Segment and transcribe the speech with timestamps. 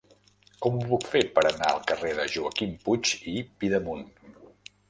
[0.65, 4.07] Com ho puc fer per anar al carrer de Joaquim Puig i Pidemunt?